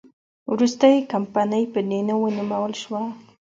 [0.53, 3.01] وروسته یې کمپنۍ په دې نوم ونومول شوه.